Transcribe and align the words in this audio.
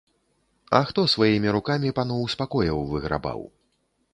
А 0.77 0.79
хто 0.91 1.01
сваімі 1.13 1.53
рукамі 1.57 1.93
паноў 1.99 2.25
з 2.35 2.41
пакояў 2.41 2.79
выграбаў? 2.95 3.39